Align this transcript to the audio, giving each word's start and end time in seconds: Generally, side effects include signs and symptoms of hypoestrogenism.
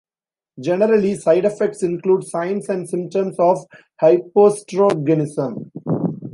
Generally, 0.59 1.13
side 1.17 1.45
effects 1.45 1.83
include 1.83 2.23
signs 2.23 2.69
and 2.69 2.89
symptoms 2.89 3.35
of 3.37 3.63
hypoestrogenism. 4.01 5.69